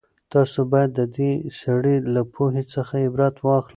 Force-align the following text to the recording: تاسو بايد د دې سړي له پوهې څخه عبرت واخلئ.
تاسو 0.33 0.59
بايد 0.71 0.91
د 0.99 1.01
دې 1.17 1.31
سړي 1.61 1.95
له 2.13 2.21
پوهې 2.33 2.63
څخه 2.73 2.93
عبرت 3.05 3.35
واخلئ. 3.45 3.69